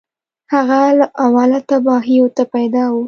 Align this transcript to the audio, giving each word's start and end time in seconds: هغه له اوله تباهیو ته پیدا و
هغه 0.53 0.79
له 0.99 1.05
اوله 1.25 1.59
تباهیو 1.69 2.25
ته 2.35 2.43
پیدا 2.53 2.83
و 2.91 2.95